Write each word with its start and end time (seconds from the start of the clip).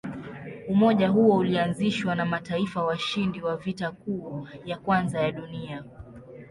Umoja 0.67 1.07
huo 1.09 1.35
ulianzishwa 1.37 2.15
na 2.15 2.25
mataifa 2.25 2.83
washindi 2.83 3.41
wa 3.41 3.57
Vita 3.57 3.91
Kuu 3.91 4.47
ya 4.65 4.77
Kwanza 4.77 5.21
ya 5.21 5.31
Dunia. 5.31 5.83